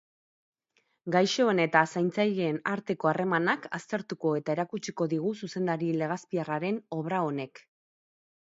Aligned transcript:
Gaixoen 1.15 1.59
eta 1.65 1.83
zaintzaileen 1.93 2.57
arteko 2.71 3.11
harremanak 3.11 3.67
aztertuko 3.79 4.33
eta 4.41 4.55
erakutsiko 4.57 5.09
digu 5.13 5.37
zuzendari 5.45 5.91
legazpiarraren 6.03 6.81
obra 7.01 7.25
honek. 7.29 7.67